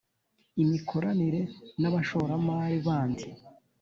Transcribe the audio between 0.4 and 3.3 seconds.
Imikoranire n’ abashoramari bandi